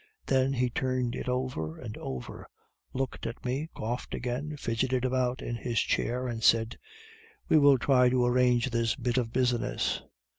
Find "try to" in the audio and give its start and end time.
7.77-8.25